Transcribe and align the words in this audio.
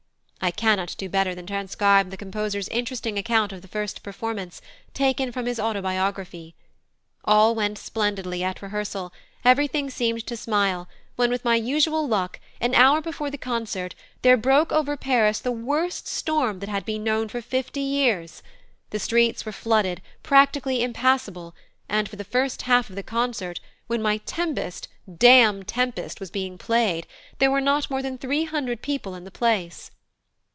I 0.43 0.49
cannot 0.49 0.95
do 0.97 1.07
better 1.07 1.35
than 1.35 1.45
transcribe 1.45 2.09
the 2.09 2.17
composer's 2.17 2.67
interesting 2.69 3.15
account 3.19 3.53
of 3.53 3.61
the 3.61 3.67
first 3.67 4.01
performance, 4.01 4.59
taken 4.91 5.31
from 5.31 5.45
his 5.45 5.59
Autobiography: 5.59 6.55
"All 7.23 7.53
went 7.53 7.77
splendidly 7.77 8.43
at 8.43 8.59
rehearsal; 8.59 9.13
everything 9.45 9.91
seemed 9.91 10.25
to 10.25 10.35
smile, 10.35 10.89
when, 11.15 11.29
with 11.29 11.45
my 11.45 11.53
usual 11.55 12.07
luck, 12.07 12.39
an 12.59 12.73
hour 12.73 13.01
before 13.01 13.29
the 13.29 13.37
concert, 13.37 13.93
there 14.23 14.35
broke 14.35 14.71
over 14.71 14.97
Paris 14.97 15.37
the 15.37 15.51
worst 15.51 16.07
storm 16.07 16.57
that 16.57 16.69
had 16.69 16.85
been 16.85 17.03
known 17.03 17.29
for 17.29 17.39
fifty 17.39 17.79
years. 17.79 18.41
The 18.89 18.97
streets 18.99 19.45
were 19.45 19.51
flooded, 19.51 20.01
practically 20.23 20.81
impassable, 20.81 21.53
and 21.87 22.09
for 22.09 22.15
the 22.15 22.23
first 22.23 22.63
half 22.63 22.89
of 22.89 22.95
the 22.95 23.03
concert 23.03 23.59
when 23.85 24.01
my 24.01 24.17
Tempest, 24.17 24.87
damned 25.19 25.67
Tempest, 25.67 26.19
was 26.19 26.31
being 26.31 26.57
played, 26.57 27.05
there 27.37 27.51
were 27.51 27.61
not 27.61 27.91
more 27.91 28.01
than 28.01 28.17
three 28.17 28.45
hundred 28.45 28.81
people 28.81 29.13
in 29.13 29.23
the 29.23 29.29
place." 29.29 29.91